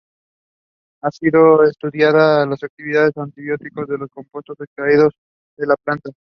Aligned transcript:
Han 1.03 1.11
sido 1.11 1.61
estudiada 1.63 2.43
la 2.47 2.55
actividad 2.55 3.11
como 3.13 3.25
antibióticos 3.25 3.87
de 3.87 3.99
los 3.99 4.09
compuestos 4.09 4.57
extraídos 4.59 5.13
de 5.55 5.63
esta 5.65 5.75
planta. 5.83 6.09